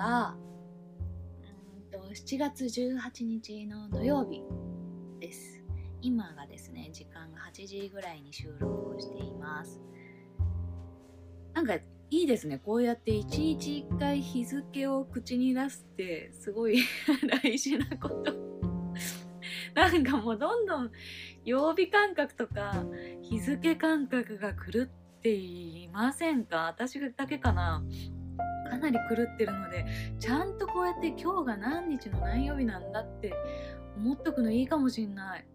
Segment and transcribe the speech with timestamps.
[0.00, 0.34] が
[1.92, 4.42] うんと7月18日の土曜日
[5.20, 5.62] です。
[6.00, 9.78] 今がですね時間が8時ぐらいに収録をしています。
[11.52, 12.58] なんかいいですね。
[12.64, 16.78] こうやって一日一回日付を口に出すってすごい
[17.42, 18.34] 大事なこと。
[19.74, 20.90] なんかもうどんどん
[21.44, 22.86] 曜日感覚とか
[23.20, 24.86] 日付感覚が狂っ
[25.20, 26.68] ていませんか？
[26.68, 27.84] 私だけかな？
[28.70, 29.84] かなり狂ってるので
[30.18, 33.32] ちゃんとこうやって今日が何日の何曜日なんだって
[33.96, 35.46] 思っとくのいいかもしんない。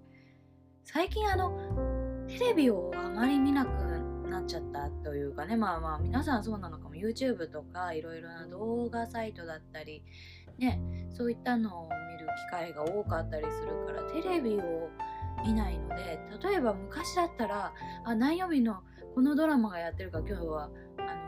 [0.84, 1.58] 最近あの
[2.28, 3.70] テレビをあまり見なく
[4.30, 6.96] なっちゃったというかねまあまあ皆さんそうなのかも。
[6.96, 10.04] YouTube とかいろいろな動画サイトだったり
[10.58, 14.90] ねそういったのを見る機会が多かったりするからテレビを
[15.46, 17.74] 見ないので例えば昔だったら
[18.04, 18.82] あ何曜日の
[19.14, 20.70] このドラマがやってるか今日は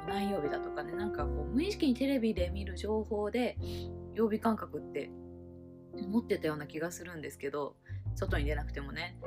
[0.07, 3.57] 何曜日だとかねなんかこう無意識にテレビで見る情報で
[4.13, 5.11] 曜日感覚って
[6.09, 7.75] 持ってたような気がするんですけど
[8.15, 9.17] 外に出なくてもね。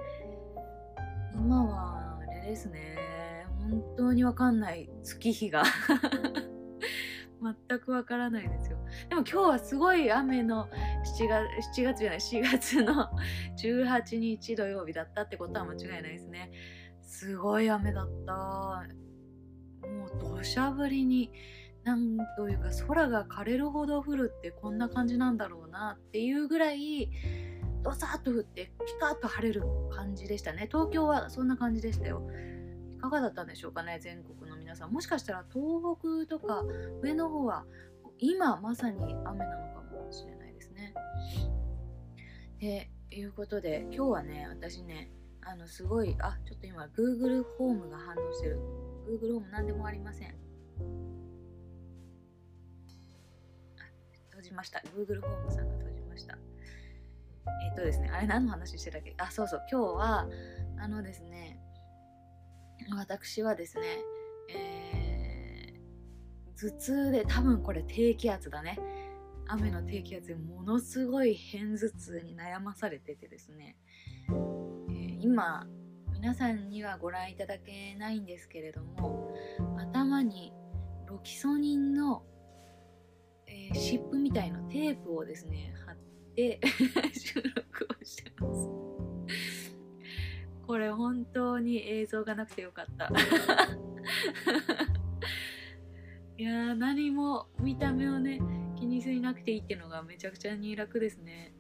[1.35, 3.47] 今はあれですね。
[3.59, 4.91] 本当にわかんない。
[5.03, 5.63] 月日が。
[7.69, 8.79] 全くわからないですよ。
[9.09, 10.69] でも今日はすごい雨の
[11.19, 13.09] 7月 ,7 月じゃない4月の
[13.57, 16.51] 18日土曜日だったってことは間違いないですね。
[17.01, 18.85] すごい雨だった。
[19.89, 21.31] もう土砂降りに
[21.85, 27.11] なんというか空が枯れるほど降るってこんな感じなんだろうなっていうぐらい
[27.83, 30.69] ドサッと降ってピカッと晴れる感じでしたね。
[30.71, 32.23] 東京はそんな感じでしたよ。
[32.97, 34.93] いかがだったんでしょうかね全国の皆さん。
[34.93, 36.63] もしかしたら東北とか
[37.03, 37.65] 上の方は
[38.19, 40.95] 今まさに雨なのかもしれないですね。
[42.59, 45.11] でいうことで今日はね私ね
[45.43, 48.61] あのすごいあちょっと今 Google ホームが反応してる。
[49.07, 50.35] Google ホーム何でもありません。
[54.31, 54.83] 閉じました。
[54.97, 56.39] Google ホームさんが閉じました。
[57.69, 59.15] えっ、とですねあれ何の話してたっけ？
[59.19, 59.63] あそうそう。
[59.71, 60.29] 今日は
[60.79, 61.61] あのですね
[62.97, 63.83] 私はですね
[64.53, 68.79] えー、頭痛で多分これ低気圧だね。
[69.47, 73.77] 雨の低気圧でものすごい片頭痛に悩まされててですね、
[74.29, 75.67] えー、今
[76.21, 79.35] 皆さんにはご覧いただけないんですけれども
[79.79, 80.53] 頭に
[81.07, 82.23] ロキソニンの、
[83.47, 85.97] えー、湿布みたいなテープをですね貼っ
[86.37, 86.61] て
[87.19, 88.69] 収録をしてます。
[90.67, 93.09] これ本当に映像がなくてよかった。
[96.37, 98.43] いや何も見た目をね
[98.79, 101.55] 気にしなくていいっていうのがめちゃくちゃに楽ですね。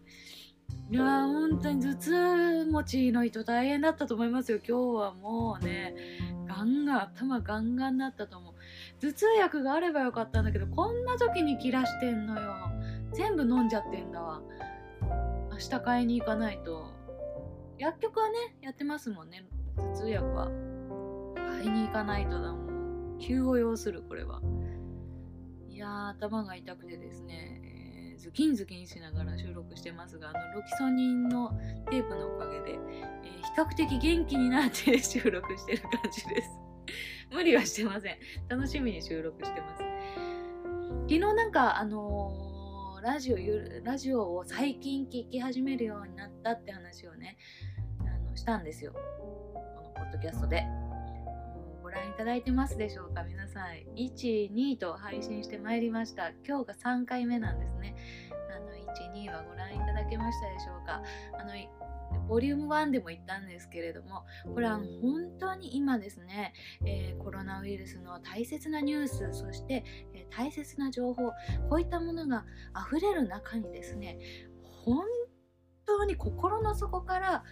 [0.91, 4.59] いや本当に頭痛持ちの人大変だったと思いますよ。
[4.59, 5.95] 今日はもうね
[6.49, 8.55] ガンガン頭ガンガンになったと思う。
[9.01, 12.56] 頭痛薬があればよかったんだけどこんな時に切らしてんのよ。
[13.12, 14.43] 全部飲んじゃってんだわ。
[15.53, 16.91] 明日買いに行かないと。
[17.78, 19.45] 薬局はねやってますもんね。
[19.77, 20.51] 頭痛薬は。
[21.37, 22.65] 買いに行かないとだも
[23.15, 23.19] ん。
[23.21, 24.41] 急を要するこれは。
[25.69, 27.69] いやー頭が痛くてですね。
[28.20, 31.50] ズキンズキンしながら収録してますがあのロキソニンの
[31.91, 36.50] テープのおかげで、えー、比較的元気になって収録してる感じです。
[37.32, 38.19] 無理はしてません。
[38.48, 39.82] 楽しみに収録してます。
[41.04, 43.38] 昨日なんかあのー、ラジオ
[43.84, 47.38] ラジオを最近聞き始めるようになったって話をね
[48.00, 48.92] あのしたんですよ。
[48.92, 50.90] このポッドキャストで。
[51.91, 53.25] ご覧いただいてますでしょうか？
[53.25, 53.65] 皆さん
[53.97, 56.31] 1、2と配信してまいりました。
[56.47, 57.97] 今日が3回目なんですね。
[58.55, 61.03] あの1、2はご覧いただけましたでしょうか？
[61.37, 61.51] あの
[62.28, 64.25] ボリューム1でも言ったんですけれども
[64.55, 66.53] これは本当に今ですね、
[66.87, 69.84] えー、コロナウイルスの大切なニュースそして、
[70.15, 71.33] えー、大切な情報
[71.69, 72.45] こういったものが
[72.89, 74.19] 溢れる中にですね
[74.84, 75.05] 本
[75.87, 77.45] 当に心の底から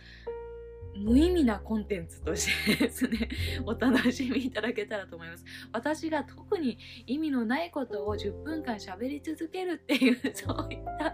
[1.04, 3.28] 無意味なコンテンツとしてですね
[3.64, 5.44] お楽しみいただけたらと思います。
[5.72, 11.12] 私が特に意味のないことを10分間喋り続けるっていう そういった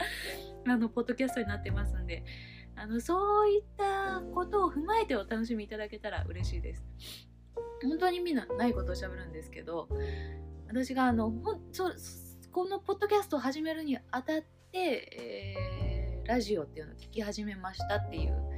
[0.66, 2.24] あのポッドキャストになってますんで
[2.76, 6.84] あのそういったことを踏まえてお楽しみいただけたら嬉しいです。
[7.82, 9.88] 本当に意味のないことを喋るんですけど
[10.68, 11.90] 私があのほんそ
[12.50, 14.42] このポッドキャストを始めるにあたっ
[14.72, 18.53] て、えー、ラジオっていうのを聞き始めましたっていう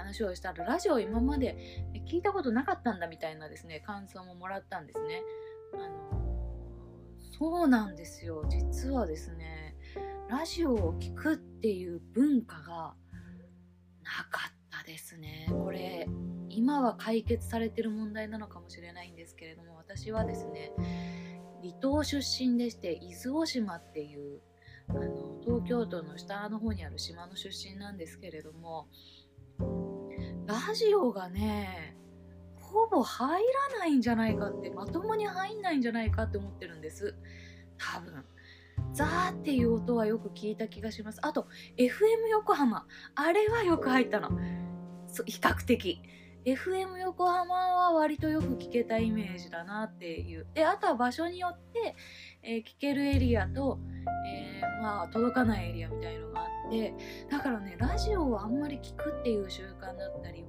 [0.00, 5.22] 話をしたらラジオ今まで聞いたことなかったんだみたいなですね感想ももらったんですね。
[5.74, 6.20] あの
[7.38, 9.74] そうなんですよ実はですね
[10.28, 12.94] ラジオを聴くっていう文化が
[14.02, 16.06] なかったですねこれ
[16.50, 20.72] 今は解決されてる問題なのかもしれないんですけれども私はですね
[21.62, 24.40] 離島出身でして伊豆大島っていう
[24.88, 28.88] あの東京都の下の方にある島の出身なんですけれども
[30.50, 31.96] ラジオがね
[32.60, 33.42] ほぼ入
[33.72, 37.14] らないんじゃないかってまともに入んないんじゃないかって思ってるんです。
[37.76, 38.24] 多分。
[38.92, 41.18] ザーっていう音はよく聞いた気がします。
[41.22, 42.86] あと FM 横浜。
[43.14, 44.30] あれはよく入ったの。
[45.26, 46.00] 比較的。
[46.44, 50.46] FM 横浜は割とよく聞けたイメージだなっていう。
[50.54, 51.94] であとは場所によって、
[52.42, 53.78] えー、聞けるエリアと、
[54.26, 56.94] えー、まあ届かないエリアみたいのがあって
[57.28, 60.46] だからねラジオをあんまり聞くっていう習慣だったり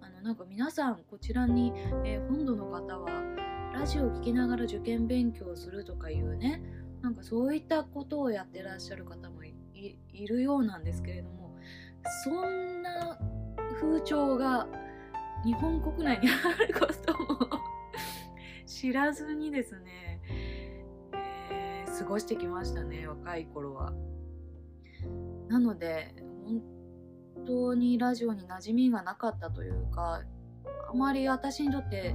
[0.00, 1.72] あのなんか皆さんこちらに、
[2.04, 3.08] えー、本土の方は
[3.72, 6.62] ラジオを聴きながら受験勉強をするとかいうね
[7.00, 11.56] なんかそういったことをやってらっしゃる方もいるようなんですけれども
[12.24, 13.18] そんな
[13.80, 14.68] 風潮が
[15.44, 17.50] 日本国内にあることも
[18.66, 20.20] 知らずにですね、
[21.12, 23.92] えー、過ごしてきましたね若い頃は。
[25.52, 26.14] なので
[26.46, 26.62] 本
[27.46, 30.22] 当にラジオに馴染みがなかったというか
[30.90, 32.14] あまり私にとって、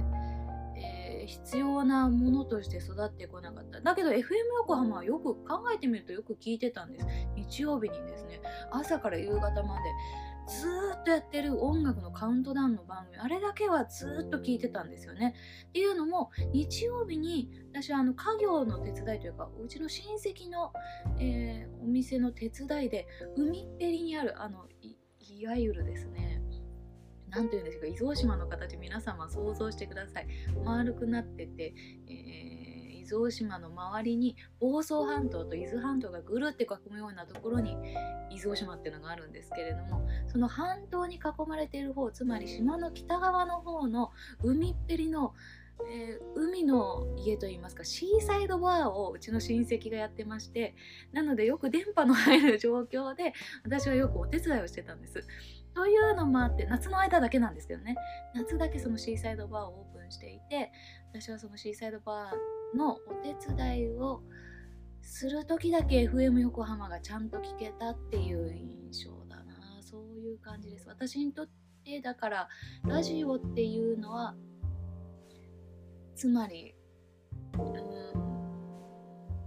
[1.28, 4.22] 必要なものとして育ってこなかっただけど FM
[4.60, 8.40] 横浜はよく考えてみるとよく聞いてたんです日曜日にですね
[8.70, 9.80] 朝から夕方まで
[10.48, 10.66] ず
[10.98, 15.34] っとやってる音楽のカウントダウンの番組あれだけはずっと聞いてたんですよね。
[15.68, 20.72] っていうのも日曜日に私はあの家業の手伝いというかうちの親戚の、
[21.20, 24.64] えー、お店の手伝いで海っぺりにあるあの
[25.20, 26.27] いわゆるですね
[27.30, 30.26] 何て言うんでしょうか伊豆大島の形皆様想像してください
[30.64, 31.74] 丸くなってて、
[32.08, 32.78] えー
[33.08, 37.72] 伊豆大島の周りに房総半島と伊豆半島がぐるって囲むようなところに
[38.30, 44.10] 伊豆大島っていうのがあるんですけれどもその半島に囲まれている方つまり島の北側の方の
[44.42, 45.32] 海っぺりの
[45.88, 50.74] えー、海の家といいますかシーサイドバーをうちの親戚がやってまして
[51.12, 53.32] なのでよく電波の入る状況で
[53.62, 55.24] 私はよくお手伝いをしてたんです。
[55.78, 57.94] というのもあって夏の間だけなんですけどね。
[58.34, 60.72] 夏だけそのシーサイドバーをオープンしていて
[61.12, 64.20] 私はそのシーサイドバーのお手伝いを
[65.02, 69.54] する時だけ FM 横浜がちゃんと聞けたっていう印象だな。
[69.80, 70.88] そういう感じです。
[70.88, 71.48] 私にとっ
[71.84, 72.48] てだから
[72.84, 74.34] ラジオっていうのは
[76.16, 76.74] つまり、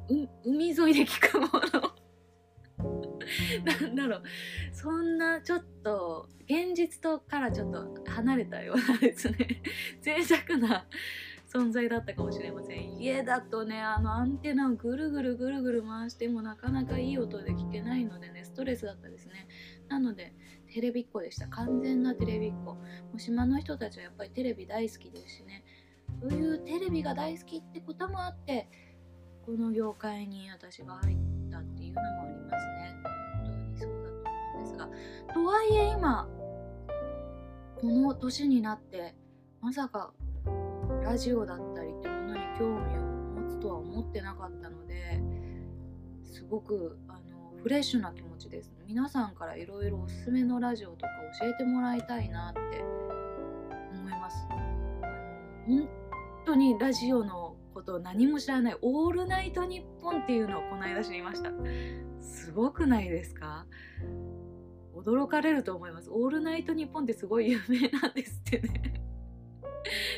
[0.09, 1.90] うん、海沿いで聞くもの。
[3.63, 4.23] なんだろう。
[4.73, 9.61] そんなちょっと現実とからちょっと離れたようなですね
[10.05, 10.85] 脆弱な
[11.47, 12.99] 存在だったかもしれません。
[12.99, 19.47] 家だとねあのアンテナをぐるぐるぐるぐる回してもなかなかいい音で聞けないのでねストレスだったですね。
[19.89, 20.33] なので
[20.73, 21.47] テレビっ子でした。
[21.47, 22.73] 完全なテレビっ子。
[22.73, 22.77] も
[23.15, 25.63] う島の人たちはやっぱりテレビ大好きですしね。
[26.21, 28.67] そういうテレビが大好きってこともあって
[29.45, 31.17] この業界に私が入っ
[31.51, 33.20] たっていうのもありますね。
[34.87, 35.33] が。
[35.33, 36.27] とはいえ今
[37.79, 39.15] この年になって
[39.59, 40.13] まさか
[41.03, 43.01] ラジオだったりってものに興味を
[43.41, 45.21] 持つとは思ってなかったので
[46.23, 48.71] すごくあのフレッシュな気持ちです。
[48.87, 51.07] 皆さんからいろいろおすすめのラジオとか
[51.39, 52.83] 教えてもらいたいなって
[53.93, 54.47] 思います。
[55.67, 55.87] 本
[56.45, 61.51] 当にラジオのことを何も知らない「オールナイトニッポン」っていうのをこの間知りました。
[62.19, 63.65] すごくないですか？
[64.95, 68.93] 驚かれると思います「オールナイトニッポン」ってすごい有名なんですってね。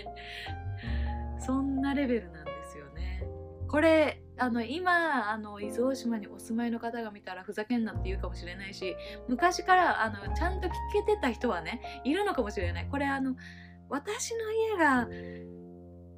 [1.39, 3.23] そんなレベルなんですよね。
[3.67, 8.95] これあの今あの伊豆大島にお住まいの方が見たらふざけんなって言うかもしれないし
[9.27, 10.71] 昔からあのちゃんと聞
[11.05, 12.87] けてた人はねいるのかもしれない。
[12.89, 13.35] これあの
[13.89, 15.07] 私の家が、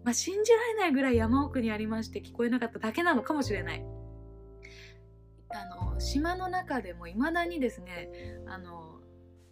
[0.04, 3.86] まあ、信じられないぐらい山奥にありまして聞こえなかっただけなのかもしれない。
[5.50, 8.10] あの島の中でもいまだにですね
[8.48, 9.00] あの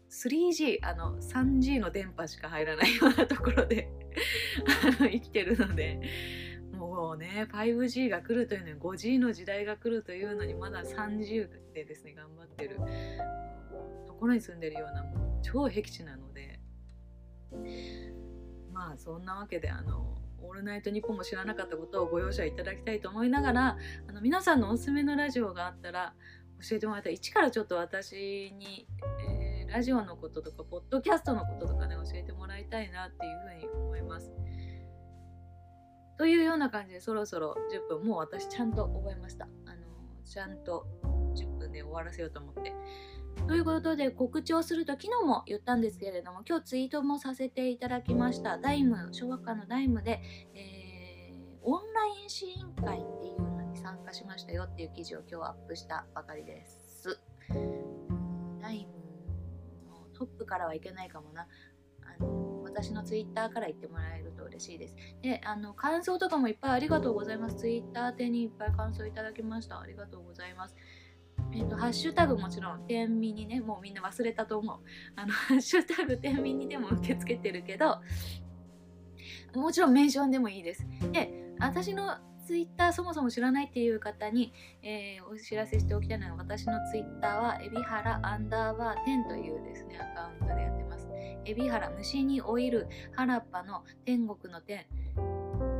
[0.10, 3.90] 3G あの 3G の電波しか入らないようなところで
[5.00, 6.00] 生きてるので
[6.74, 12.80] もうね 5G が来るというのに 5G の時代が来るというのにまだ30でですね頑張ってる
[14.06, 16.60] ところに住んでるようなもう超僻地なので
[18.72, 20.13] まあそんなわけであの
[20.44, 26.14] オールナイトニッポンも知らなかったことをご容赦いただきたいと思いながらあの皆さんのおすすめのラジオがあったら
[26.68, 28.88] 教えてもらったら一からちょっと私に、
[29.28, 34.32] えー、ラジオのこととかポッドキャストのこととかね教えてもらいたいなっていうふうに思います。
[36.18, 37.56] というような感じでそろそろ
[37.92, 39.48] 10分もう私ちゃんと覚えました。
[39.66, 39.78] あの
[40.24, 40.86] ちゃんと
[41.36, 42.72] 10分で終わらせようと思って。
[43.48, 50.22] ということで告知をすると昨日も言ったんですけれども今日ツイートもさせていただきましたダイム小学館のダイムで、
[50.56, 50.84] えー
[51.66, 57.20] オンライン試飲会っていうのに参加しましたよっていう記事を今日アップしたばかりです。
[58.62, 61.48] タイムのトップからはいけないかもな。
[62.02, 64.96] あの私のツイッターから言ってもらえると嬉しいです。
[65.22, 67.56] で、あの感想とかもいっぱいありがとうございます。
[67.56, 69.80] ツイッター宛てにいっぱい感想いただきました。
[69.80, 70.76] ありがとうございます。
[71.56, 74.80] えっと、ハッシュタグもちろん、天秤にね、もうみんな忘れたと思う。
[75.16, 78.02] あの、 ハッシュタグ天秤にでも受け付けてるけど、
[79.56, 80.86] もちろんメンションでもいいです。
[81.12, 91.08] で、私のツイッターそもそも知らないっていう方に、えーお知らせしておきたいのは私のツイッターはエビハラアンダーバー10というですねアカウントでやってます。
[91.46, 94.86] エビハラ虫にオイル原っぱの天国の天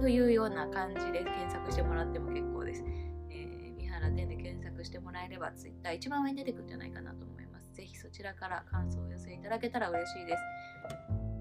[0.02, 2.84] というような感じで検索してもらっても結構です。
[3.30, 4.36] えー、エビハラ10で
[4.84, 7.72] してもらえればツイッター一番上に出てくるんじゃないかなと思います。
[7.74, 10.44] ぜひそちらから感想をお寄せいただけたら嬉しいです。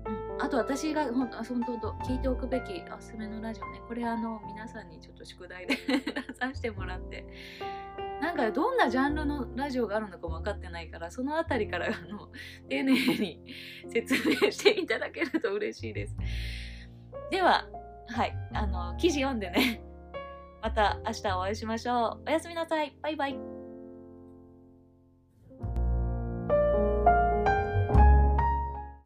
[0.06, 3.80] うん、あと私が本当あ本当本当聞いておくべきおすすめのラジオね。
[3.86, 7.26] これあの皆さんにちょっと宿題で 出させてもらって。
[8.20, 12.28] なんかどんなジャンルのラジオがあるのかも分かってないからそのあたりからあの
[12.68, 13.42] 丁寧に
[13.90, 16.16] 説明していただけると嬉しいです。
[17.32, 17.68] では
[18.08, 18.36] はい。
[18.52, 19.82] あの記事読んでね。
[20.62, 22.28] また明日お会いしましょう。
[22.28, 22.96] おやすみなさい。
[23.02, 23.61] バイバイ。